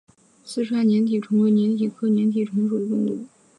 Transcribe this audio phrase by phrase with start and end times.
[0.43, 3.27] 四川粘体虫为粘体科粘体虫属的动物。